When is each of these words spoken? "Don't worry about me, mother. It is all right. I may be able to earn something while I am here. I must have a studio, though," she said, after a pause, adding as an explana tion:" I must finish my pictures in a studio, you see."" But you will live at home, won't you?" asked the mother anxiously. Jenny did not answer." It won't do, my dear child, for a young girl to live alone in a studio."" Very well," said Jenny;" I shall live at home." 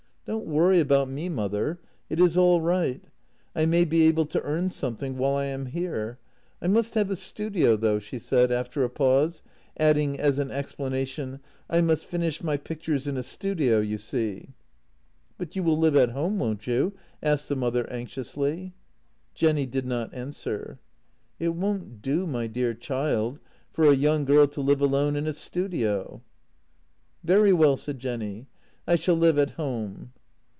"Don't 0.31 0.45
worry 0.45 0.79
about 0.79 1.09
me, 1.09 1.29
mother. 1.29 1.79
It 2.07 2.17
is 2.19 2.37
all 2.37 2.61
right. 2.61 3.03
I 3.55 3.65
may 3.65 3.83
be 3.85 4.03
able 4.05 4.25
to 4.27 4.41
earn 4.43 4.69
something 4.69 5.17
while 5.17 5.35
I 5.35 5.45
am 5.45 5.65
here. 5.65 6.19
I 6.61 6.67
must 6.67 6.93
have 6.93 7.09
a 7.09 7.15
studio, 7.17 7.75
though," 7.75 7.97
she 7.99 8.19
said, 8.19 8.49
after 8.51 8.83
a 8.83 8.89
pause, 8.89 9.41
adding 9.77 10.17
as 10.19 10.37
an 10.39 10.47
explana 10.49 11.05
tion:" 11.07 11.39
I 11.71 11.81
must 11.81 12.05
finish 12.05 12.41
my 12.43 12.55
pictures 12.55 13.07
in 13.07 13.17
a 13.17 13.23
studio, 13.23 13.79
you 13.79 13.97
see."" 13.97 14.49
But 15.39 15.55
you 15.55 15.63
will 15.63 15.77
live 15.77 15.95
at 15.97 16.11
home, 16.11 16.37
won't 16.39 16.67
you?" 16.67 16.93
asked 17.23 17.49
the 17.49 17.55
mother 17.55 17.89
anxiously. 17.91 18.73
Jenny 19.33 19.65
did 19.65 19.87
not 19.87 20.13
answer." 20.13 20.79
It 21.39 21.55
won't 21.55 22.01
do, 22.03 22.27
my 22.27 22.45
dear 22.47 22.73
child, 22.75 23.39
for 23.73 23.85
a 23.85 23.95
young 23.95 24.23
girl 24.25 24.47
to 24.49 24.61
live 24.61 24.81
alone 24.81 25.15
in 25.15 25.25
a 25.25 25.33
studio."" 25.33 26.21
Very 27.23 27.51
well," 27.51 27.75
said 27.75 27.97
Jenny;" 27.97 28.45
I 28.91 28.95
shall 28.95 29.15
live 29.15 29.37
at 29.37 29.51
home." 29.51 30.13